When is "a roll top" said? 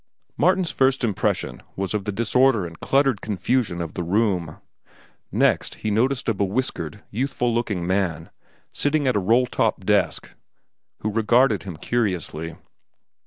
9.15-9.85